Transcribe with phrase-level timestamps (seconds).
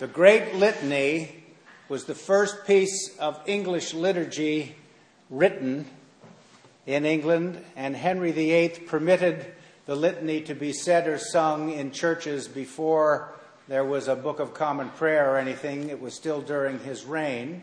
[0.00, 1.44] The Great Litany
[1.88, 4.74] was the first piece of English liturgy
[5.30, 5.86] written
[6.84, 9.46] in England, and Henry VIII permitted
[9.86, 13.34] the litany to be said or sung in churches before
[13.68, 15.88] there was a Book of Common Prayer or anything.
[15.88, 17.62] It was still during his reign.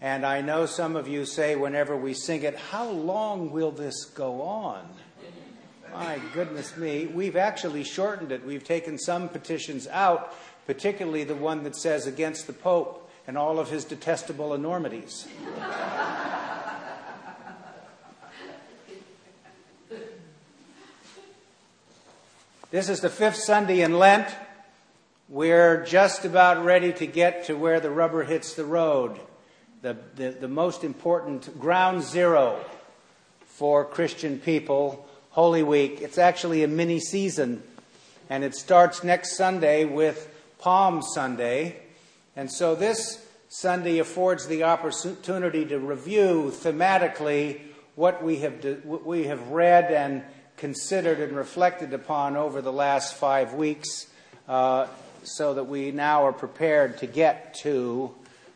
[0.00, 4.04] And I know some of you say whenever we sing it, How long will this
[4.06, 4.84] go on?
[5.92, 8.44] My goodness me, we've actually shortened it.
[8.44, 10.34] We've taken some petitions out
[10.66, 15.26] particularly the one that says against the Pope and all of his detestable enormities.
[22.70, 24.28] this is the fifth Sunday in Lent.
[25.28, 29.18] We're just about ready to get to where the rubber hits the road,
[29.82, 32.60] the, the, the most important ground zero
[33.46, 36.00] for Christian people, Holy Week.
[36.00, 37.62] It's actually a mini season,
[38.30, 41.76] and it starts next Sunday with Palm Sunday.
[42.34, 47.60] And so this Sunday affords the opportunity to review thematically
[47.94, 50.22] what we have, what we have read and
[50.56, 54.06] considered and reflected upon over the last five weeks
[54.48, 54.86] uh,
[55.22, 58.14] so that we now are prepared to get to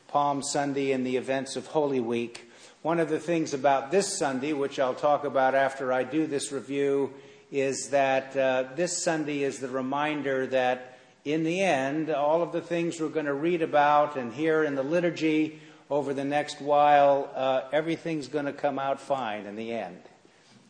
[0.09, 2.51] Palm Sunday and the events of Holy Week.
[2.83, 6.51] One of the things about this Sunday, which I'll talk about after I do this
[6.51, 7.13] review,
[7.53, 10.90] is that uh, this Sunday is the reminder that
[11.25, 14.75] in the end, all of the things we're going to read about and hear in
[14.75, 19.73] the liturgy over the next while, uh, everything's going to come out fine in the
[19.73, 20.01] end.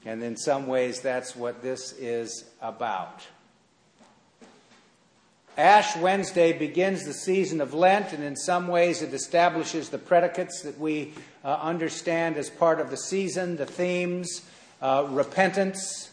[0.04, 3.26] And in some ways, that's what this is about.
[5.58, 10.62] Ash Wednesday begins the season of Lent, and in some ways, it establishes the predicates
[10.62, 11.12] that we
[11.44, 14.42] uh, understand as part of the season, the themes
[14.80, 16.10] uh, repentance,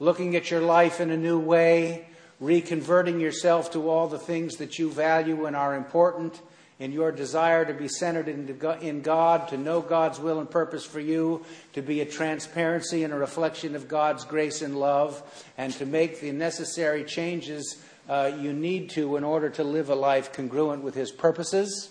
[0.00, 2.04] looking at your life in a new way,
[2.40, 6.40] reconverting yourself to all the things that you value and are important,
[6.80, 10.98] in your desire to be centered in God, to know God's will and purpose for
[10.98, 15.22] you, to be a transparency and a reflection of God's grace and love,
[15.58, 19.94] and to make the necessary changes uh, you need to in order to live a
[19.94, 21.90] life congruent with His purposes.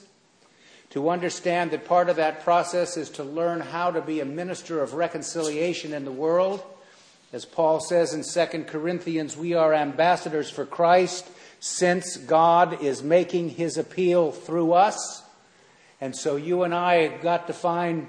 [0.89, 4.81] To understand that part of that process is to learn how to be a minister
[4.81, 6.63] of reconciliation in the world
[7.31, 11.29] as Paul says in 2 Corinthians, we are ambassadors for Christ
[11.59, 15.21] since God is making his appeal through us.
[16.01, 18.07] And so you and I have got to find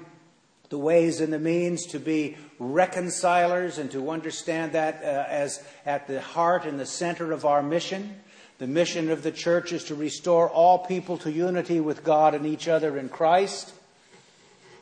[0.69, 6.07] the ways and the means to be reconcilers and to understand that uh, as at
[6.07, 8.15] the heart and the center of our mission.
[8.57, 12.45] The mission of the church is to restore all people to unity with God and
[12.45, 13.73] each other in Christ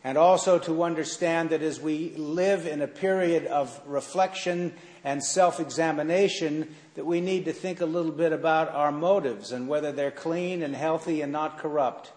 [0.03, 4.73] and also to understand that as we live in a period of reflection
[5.03, 9.67] and self examination, that we need to think a little bit about our motives and
[9.67, 12.11] whether they're clean and healthy and not corrupt.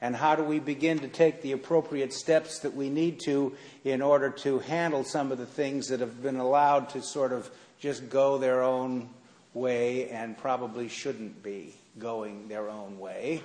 [0.00, 3.54] And how do we begin to take the appropriate steps that we need to
[3.84, 7.50] in order to handle some of the things that have been allowed to sort of
[7.80, 9.08] just go their own
[9.54, 13.42] way and probably shouldn't be going their own way?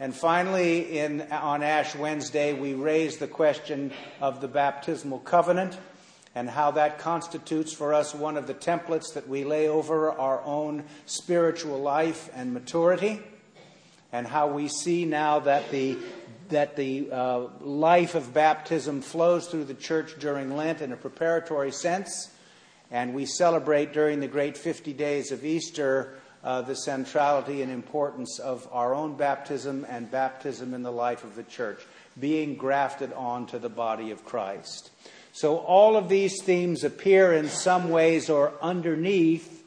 [0.00, 5.78] And finally, in, on Ash Wednesday, we raise the question of the baptismal covenant
[6.34, 10.42] and how that constitutes for us one of the templates that we lay over our
[10.44, 13.20] own spiritual life and maturity,
[14.12, 15.96] and how we see now that the
[16.48, 21.72] that the uh, life of baptism flows through the church during Lent in a preparatory
[21.72, 22.30] sense,
[22.90, 28.38] and we celebrate during the great 50 days of Easter uh, the centrality and importance
[28.38, 31.80] of our own baptism and baptism in the life of the church,
[32.18, 34.90] being grafted onto the body of Christ.
[35.32, 39.60] So, all of these themes appear in some ways or underneath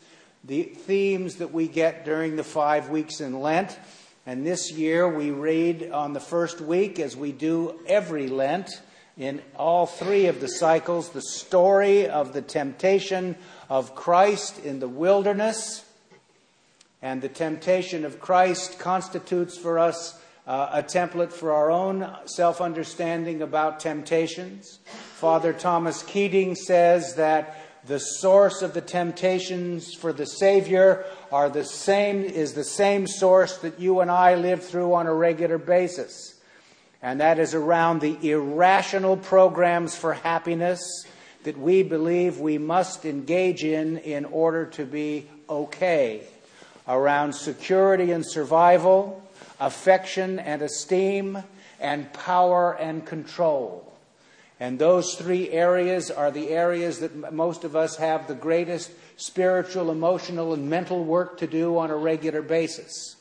[0.43, 3.79] the themes that we get during the five weeks in Lent.
[4.27, 8.81] And this year we read on the first week, as we do every Lent,
[9.17, 13.35] in all three of the cycles, the story of the temptation
[13.69, 15.85] of Christ in the wilderness
[17.05, 22.59] and the temptation of Christ constitutes for us uh, a template for our own self
[22.59, 24.79] understanding about temptations.
[25.13, 31.63] Father Thomas Keating says that the source of the temptations for the Savior are the
[31.63, 36.41] same, is the same source that you and I live through on a regular basis.
[37.03, 41.05] And that is around the irrational programs for happiness
[41.43, 46.23] that we believe we must engage in in order to be okay
[46.87, 49.21] around security and survival,
[49.59, 51.43] affection and esteem,
[51.79, 53.93] and power and control.
[54.59, 59.91] And those three areas are the areas that most of us have the greatest spiritual,
[59.91, 63.15] emotional, and mental work to do on a regular basis.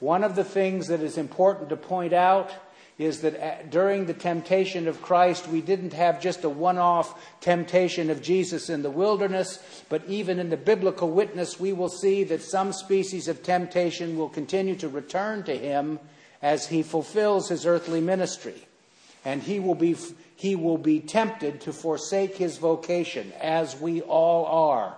[0.00, 2.50] One of the things that is important to point out
[2.98, 7.20] is that uh, during the temptation of Christ, we didn't have just a one off
[7.40, 9.58] temptation of Jesus in the wilderness,
[9.88, 14.28] but even in the biblical witness, we will see that some species of temptation will
[14.28, 15.98] continue to return to him
[16.42, 18.66] as he fulfills his earthly ministry.
[19.24, 19.96] And he will be,
[20.36, 24.96] he will be tempted to forsake his vocation, as we all are.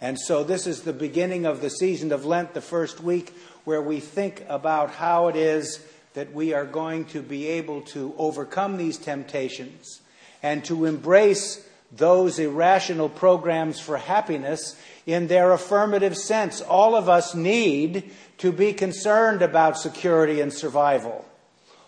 [0.00, 3.82] And so, this is the beginning of the season of Lent, the first week, where
[3.82, 8.78] we think about how it is that we are going to be able to overcome
[8.78, 10.00] these temptations
[10.42, 14.76] and to embrace those irrational programs for happiness
[15.06, 16.62] in their affirmative sense.
[16.62, 21.26] All of us need to be concerned about security and survival.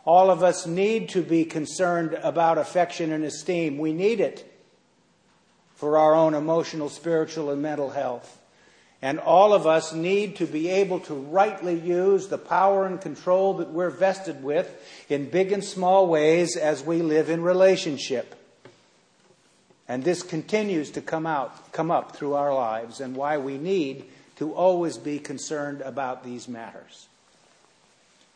[0.04, 3.78] All of us need to be concerned about affection and esteem.
[3.78, 4.51] We need it
[5.82, 8.38] for our own emotional, spiritual, and mental health.
[9.02, 13.54] And all of us need to be able to rightly use the power and control
[13.54, 14.72] that we're vested with
[15.08, 18.36] in big and small ways as we live in relationship.
[19.88, 24.04] And this continues to come out, come up through our lives and why we need
[24.36, 27.08] to always be concerned about these matters.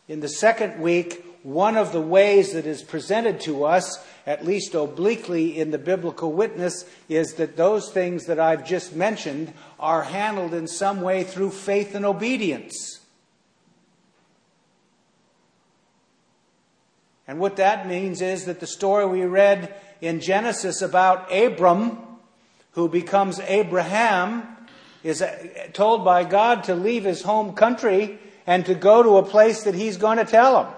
[0.08, 4.74] In the second week, one of the ways that is presented to us, at least
[4.74, 10.54] obliquely in the biblical witness, is that those things that I've just mentioned are handled
[10.54, 13.00] in some way through faith and obedience.
[17.28, 21.98] And what that means is that the story we read in Genesis about Abram,
[22.72, 24.56] who becomes Abraham,
[25.02, 25.36] is uh,
[25.72, 29.74] told by God to leave his home country and to go to a place that
[29.74, 30.74] he's going to tell him.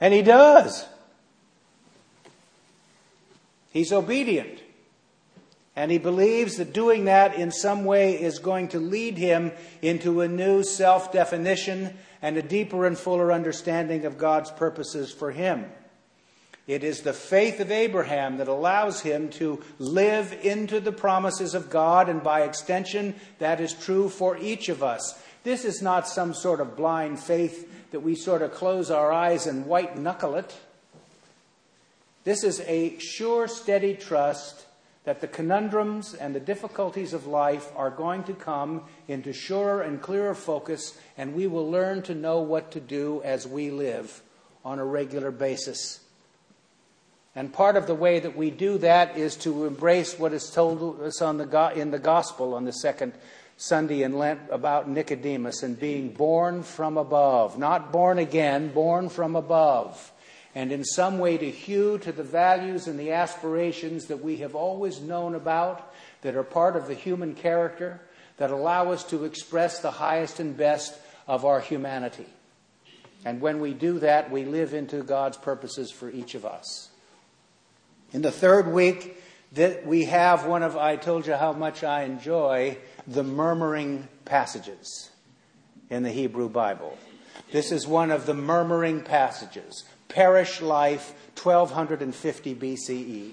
[0.00, 0.86] And he does.
[3.70, 4.60] He's obedient.
[5.74, 10.20] And he believes that doing that in some way is going to lead him into
[10.20, 15.64] a new self definition and a deeper and fuller understanding of God's purposes for him.
[16.66, 21.70] It is the faith of Abraham that allows him to live into the promises of
[21.70, 25.20] God, and by extension, that is true for each of us.
[25.44, 29.46] This is not some sort of blind faith that we sort of close our eyes
[29.46, 30.54] and white knuckle it.
[32.24, 34.66] This is a sure, steady trust
[35.04, 40.00] that the conundrums and the difficulties of life are going to come into surer and
[40.00, 44.22] clearer focus, and we will learn to know what to do as we live
[44.64, 46.00] on a regular basis.
[47.34, 51.00] And part of the way that we do that is to embrace what is told
[51.00, 53.14] us the, in the gospel on the second
[53.56, 57.58] Sunday in Lent about Nicodemus and being born from above.
[57.58, 60.12] Not born again, born from above.
[60.54, 64.54] And in some way to hew to the values and the aspirations that we have
[64.54, 68.00] always known about, that are part of the human character,
[68.36, 72.26] that allow us to express the highest and best of our humanity.
[73.24, 76.90] And when we do that, we live into God's purposes for each of us.
[78.12, 79.22] In the third week,
[79.52, 85.10] that we have one of, I told you how much I enjoy the murmuring passages
[85.90, 86.96] in the Hebrew Bible.
[87.50, 89.84] This is one of the murmuring passages.
[90.08, 93.32] Perish life, 1250 BCE.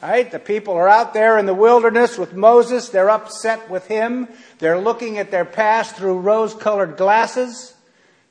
[0.00, 2.88] All right, the people are out there in the wilderness with Moses.
[2.88, 4.28] They're upset with him.
[4.60, 7.74] They're looking at their past through rose colored glasses.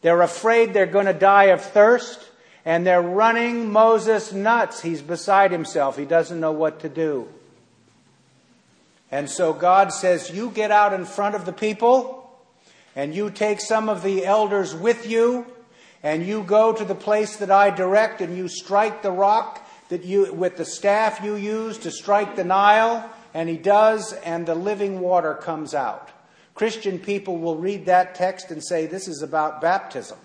[0.01, 2.29] They're afraid they're going to die of thirst.
[2.63, 4.81] And they're running Moses nuts.
[4.81, 5.97] He's beside himself.
[5.97, 7.27] He doesn't know what to do.
[9.11, 12.29] And so God says, You get out in front of the people,
[12.95, 15.45] and you take some of the elders with you,
[16.03, 20.03] and you go to the place that I direct, and you strike the rock that
[20.03, 24.55] you, with the staff you use to strike the Nile, and he does, and the
[24.55, 26.09] living water comes out.
[26.53, 30.17] Christian people will read that text and say, This is about baptism.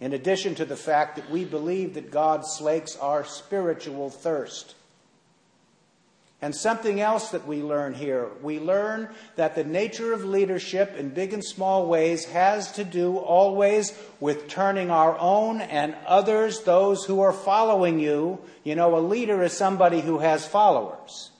[0.00, 4.74] In addition to the fact that we believe that God slakes our spiritual thirst.
[6.42, 11.10] And something else that we learn here we learn that the nature of leadership in
[11.10, 17.04] big and small ways has to do always with turning our own and others, those
[17.04, 18.40] who are following you.
[18.64, 21.30] You know, a leader is somebody who has followers.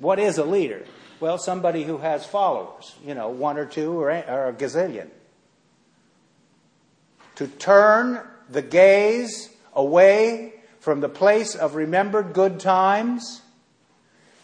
[0.00, 0.86] What is a leader?
[1.20, 5.08] Well, somebody who has followers, you know, one or two or a gazillion.
[7.34, 13.40] To turn the gaze away from the place of remembered good times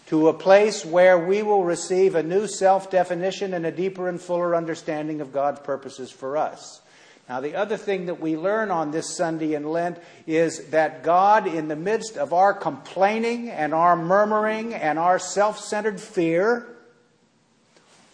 [0.07, 4.21] to a place where we will receive a new self definition and a deeper and
[4.21, 6.80] fuller understanding of God's purposes for us.
[7.28, 11.49] Now, the other thing that we learn on this Sunday in Lent is that God,
[11.49, 16.68] in the midst of our complaining and our murmuring and our self centered fear,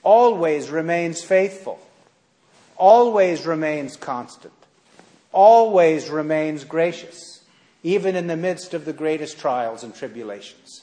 [0.02, 1.78] always remains faithful,
[2.78, 4.54] always remains constant,
[5.30, 7.33] always remains gracious,
[7.84, 10.82] even in the midst of the greatest trials and tribulations.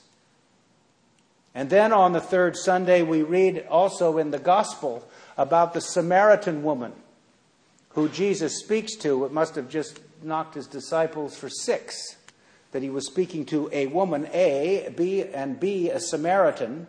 [1.53, 5.05] And then on the third Sunday, we read also in the Gospel
[5.37, 6.93] about the Samaritan woman
[7.89, 9.25] who Jesus speaks to.
[9.25, 12.15] It must have just knocked his disciples for six
[12.71, 16.87] that he was speaking to a woman, A, B, and B, a Samaritan,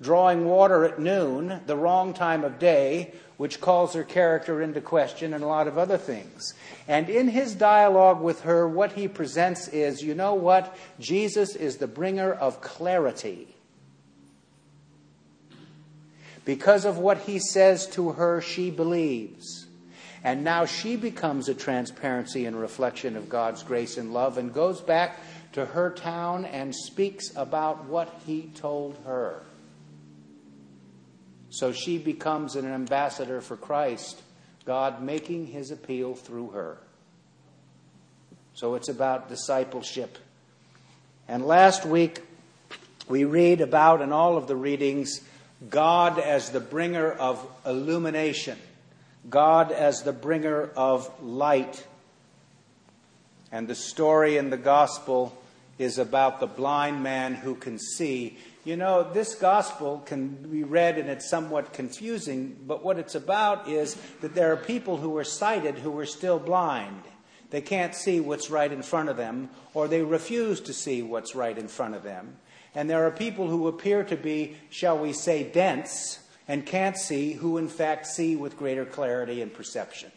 [0.00, 5.34] drawing water at noon, the wrong time of day, which calls her character into question,
[5.34, 6.54] and a lot of other things.
[6.86, 10.76] And in his dialogue with her, what he presents is you know what?
[11.00, 13.48] Jesus is the bringer of clarity.
[16.44, 19.66] Because of what he says to her, she believes.
[20.22, 24.80] And now she becomes a transparency and reflection of God's grace and love and goes
[24.80, 25.18] back
[25.52, 29.42] to her town and speaks about what he told her.
[31.54, 34.20] So she becomes an ambassador for Christ,
[34.64, 36.78] God making his appeal through her.
[38.54, 40.18] So it's about discipleship.
[41.28, 42.22] And last week,
[43.06, 45.20] we read about in all of the readings
[45.70, 48.58] God as the bringer of illumination,
[49.30, 51.86] God as the bringer of light.
[53.52, 55.40] And the story in the gospel
[55.78, 58.38] is about the blind man who can see.
[58.64, 63.68] You know, this gospel can be read and it's somewhat confusing, but what it's about
[63.68, 67.02] is that there are people who are sighted who are still blind.
[67.50, 71.34] They can't see what's right in front of them, or they refuse to see what's
[71.34, 72.36] right in front of them.
[72.74, 77.32] And there are people who appear to be, shall we say, dense and can't see,
[77.32, 80.10] who in fact see with greater clarity and perception.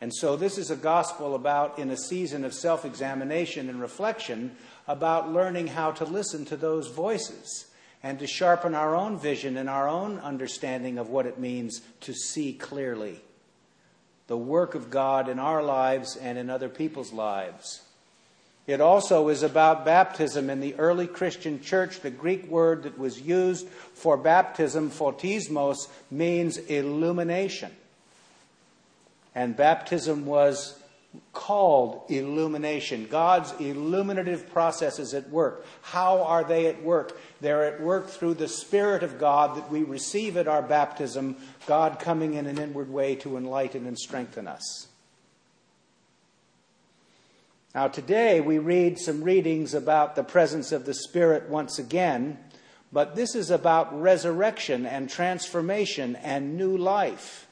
[0.00, 4.56] And so, this is a gospel about, in a season of self examination and reflection,
[4.86, 7.66] about learning how to listen to those voices
[8.02, 12.14] and to sharpen our own vision and our own understanding of what it means to
[12.14, 13.20] see clearly
[14.28, 17.82] the work of God in our lives and in other people's lives.
[18.66, 22.00] It also is about baptism in the early Christian church.
[22.00, 27.72] The Greek word that was used for baptism, photismos, means illumination.
[29.38, 30.76] And baptism was
[31.32, 33.06] called illumination.
[33.08, 35.64] God's illuminative processes at work.
[35.80, 37.16] How are they at work?
[37.40, 41.36] They're at work through the Spirit of God that we receive at our baptism,
[41.68, 44.88] God coming in an inward way to enlighten and strengthen us.
[47.76, 52.38] Now, today we read some readings about the presence of the Spirit once again,
[52.90, 57.47] but this is about resurrection and transformation and new life,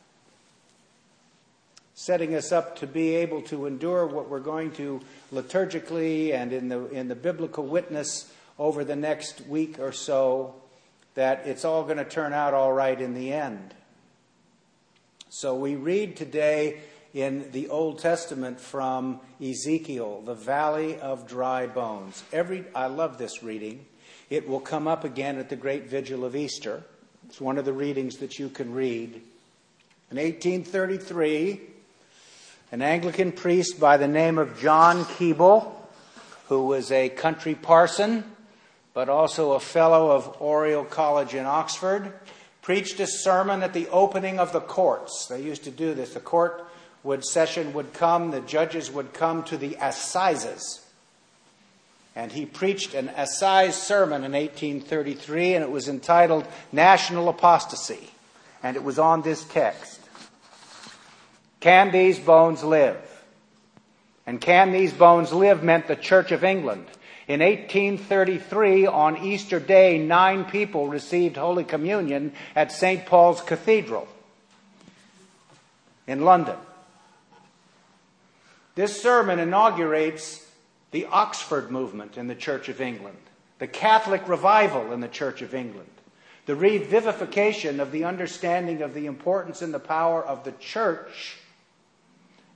[1.96, 5.00] setting us up to be able to endure what we're going to
[5.32, 10.54] liturgically and in the, in the biblical witness over the next week or so,
[11.14, 13.74] that it's all going to turn out all right in the end.
[15.30, 16.80] So we read today
[17.14, 22.22] in the Old Testament from Ezekiel, the valley of dry bones.
[22.30, 23.86] Every I love this reading.
[24.28, 26.82] It will come up again at the great vigil of Easter.
[27.26, 29.14] It's one of the readings that you can read.
[30.10, 31.60] In 1833,
[32.72, 35.72] an Anglican priest by the name of John Keble,
[36.48, 38.24] who was a country parson,
[38.92, 42.12] but also a fellow of Oriel College in Oxford,
[42.62, 45.26] preached a sermon at the opening of the courts.
[45.28, 46.14] They used to do this.
[46.14, 46.64] The court
[47.04, 50.84] would session would come, the judges would come to the assizes.
[52.16, 58.10] And he preached an assize sermon in 1833, and it was entitled National Apostasy.
[58.62, 60.00] And it was on this text
[61.66, 63.24] Can these bones live?
[64.24, 66.86] And can these bones live meant the Church of England.
[67.26, 73.04] In 1833, on Easter Day, nine people received Holy Communion at St.
[73.04, 74.06] Paul's Cathedral
[76.06, 76.54] in London.
[78.76, 80.48] This sermon inaugurates
[80.92, 83.18] the Oxford movement in the Church of England,
[83.58, 85.90] the Catholic revival in the Church of England,
[86.46, 91.38] the revivification of the understanding of the importance and the power of the church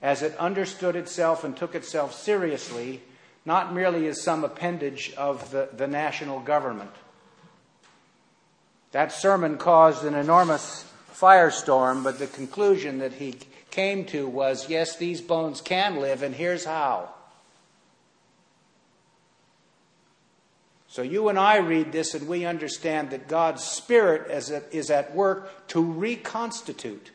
[0.03, 3.01] as it understood itself and took itself seriously,
[3.45, 6.91] not merely as some appendage of the, the national government.
[8.93, 13.37] That sermon caused an enormous firestorm, but the conclusion that he
[13.71, 17.11] came to was yes, these bones can live, and here's how.
[20.89, 24.29] So you and I read this and we understand that God's Spirit
[24.73, 27.13] is at work to reconstitute,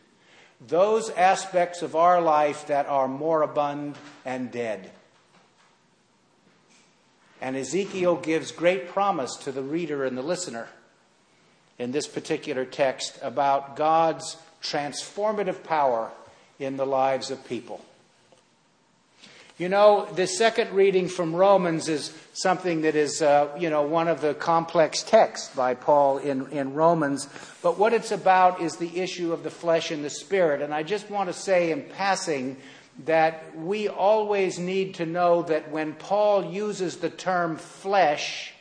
[0.60, 4.92] those aspects of our life that are moribund and dead.
[7.42, 10.68] And Ezekiel gives great promise to the reader and the listener
[11.78, 16.12] in this particular text about God's transformative power
[16.58, 17.84] in the lives of people.
[19.58, 24.10] You know, the second reading from Romans is something that is, uh, you know, one
[24.10, 27.30] of the complex texts by Paul in, in Romans.
[27.62, 30.62] But what it's about is the issue of the flesh and the spirit.
[30.62, 32.58] And I just want to say in passing
[33.06, 38.54] that we always need to know that when Paul uses the term flesh,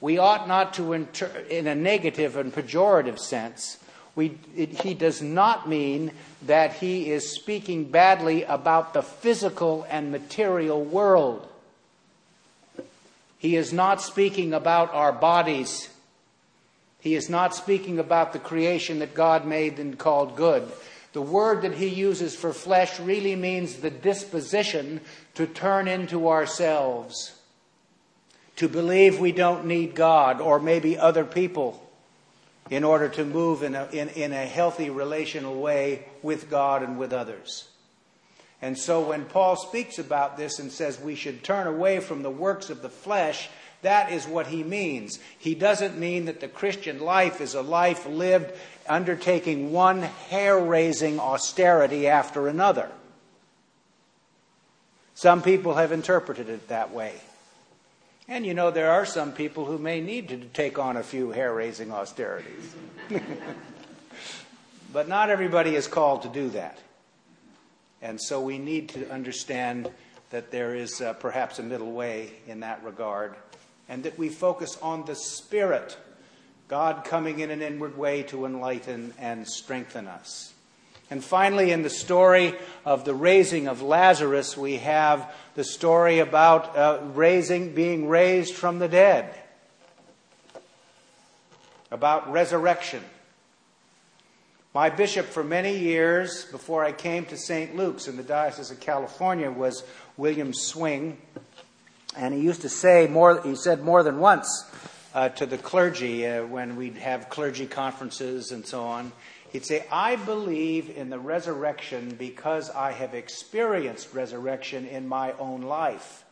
[0.00, 3.76] we ought not to, inter- in a negative and pejorative sense,
[4.16, 6.10] we, it, he does not mean
[6.46, 11.46] that he is speaking badly about the physical and material world.
[13.38, 15.90] He is not speaking about our bodies.
[17.00, 20.66] He is not speaking about the creation that God made and called good.
[21.12, 25.02] The word that he uses for flesh really means the disposition
[25.34, 27.34] to turn into ourselves,
[28.56, 31.85] to believe we don't need God or maybe other people
[32.70, 36.98] in order to move in a, in, in a healthy relational way with God and
[36.98, 37.68] with others.
[38.62, 42.30] And so when Paul speaks about this and says we should turn away from the
[42.30, 43.48] works of the flesh,
[43.82, 45.18] that is what he means.
[45.38, 48.52] He doesn't mean that the Christian life is a life lived
[48.88, 52.90] undertaking one hair raising austerity after another.
[55.14, 57.14] Some people have interpreted it that way.
[58.28, 61.30] And you know, there are some people who may need to take on a few
[61.30, 62.74] hair raising austerities.
[64.92, 66.78] but not everybody is called to do that.
[68.02, 69.90] And so we need to understand
[70.30, 73.34] that there is uh, perhaps a middle way in that regard,
[73.88, 75.96] and that we focus on the Spirit,
[76.66, 80.52] God coming in an inward way to enlighten and strengthen us.
[81.08, 86.76] And finally, in the story of the raising of Lazarus, we have the story about
[86.76, 89.32] uh, raising, being raised from the dead,
[91.92, 93.02] about resurrection.
[94.74, 97.76] My bishop for many years, before I came to St.
[97.76, 99.84] Luke's in the Diocese of California, was
[100.16, 101.16] William Swing.
[102.16, 104.70] And he used to say more, he said more than once
[105.14, 109.12] uh, to the clergy uh, when we'd have clergy conferences and so on.
[109.56, 115.62] He'd say, I believe in the resurrection because I have experienced resurrection in my own
[115.62, 116.26] life.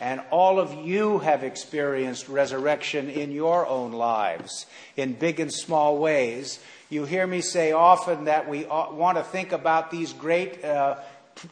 [0.00, 4.64] And all of you have experienced resurrection in your own lives
[4.96, 6.60] in big and small ways.
[6.88, 10.96] You hear me say often that we want to think about these great uh,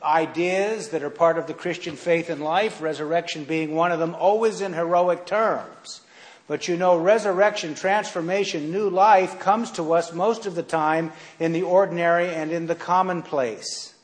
[0.02, 4.14] ideas that are part of the Christian faith and life, resurrection being one of them,
[4.14, 6.00] always in heroic terms.
[6.46, 11.52] But you know, resurrection, transformation, new life comes to us most of the time in
[11.52, 13.94] the ordinary and in the commonplace.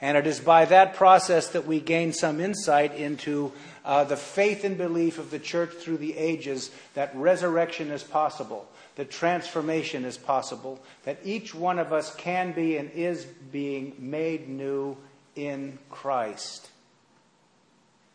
[0.00, 3.52] And it is by that process that we gain some insight into
[3.84, 8.66] uh, the faith and belief of the church through the ages that resurrection is possible,
[8.96, 14.48] that transformation is possible, that each one of us can be and is being made
[14.48, 14.96] new
[15.36, 16.71] in Christ.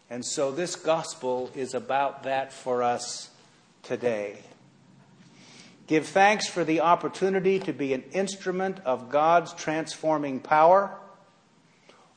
[0.10, 3.30] And so this gospel is about that for us
[3.84, 4.38] today.
[5.88, 10.98] Give thanks for the opportunity to be an instrument of God's transforming power.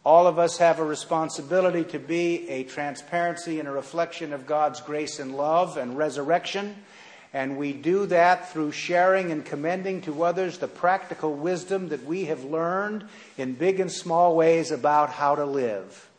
[0.05, 4.81] All of us have a responsibility to be a transparency and a reflection of God's
[4.81, 6.76] grace and love and resurrection.
[7.33, 12.24] And we do that through sharing and commending to others the practical wisdom that we
[12.24, 13.05] have learned
[13.38, 16.10] in big and small ways about how to live.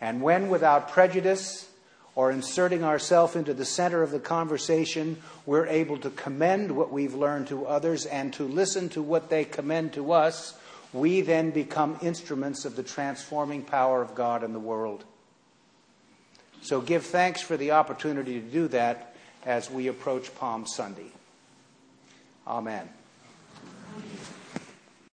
[0.00, 1.68] And when, without prejudice
[2.14, 7.14] or inserting ourselves into the center of the conversation, we're able to commend what we've
[7.14, 10.54] learned to others and to listen to what they commend to us,
[10.92, 15.04] we then become instruments of the transforming power of God in the world.
[16.62, 21.10] So give thanks for the opportunity to do that as we approach Palm Sunday.
[22.46, 22.88] Amen.